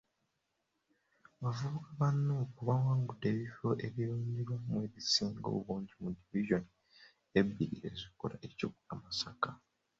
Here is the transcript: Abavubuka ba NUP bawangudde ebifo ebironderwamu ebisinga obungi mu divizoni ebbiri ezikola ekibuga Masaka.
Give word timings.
Abavubuka 1.39 1.89
ba 1.99 2.09
NUP 2.25 2.51
bawangudde 2.67 3.27
ebifo 3.33 3.67
ebironderwamu 3.85 4.73
ebisinga 4.87 5.47
obungi 5.57 5.93
mu 6.01 6.09
divizoni 6.17 6.71
ebbiri 7.39 7.77
ezikola 7.91 8.35
ekibuga 8.47 8.93
Masaka. 9.03 9.49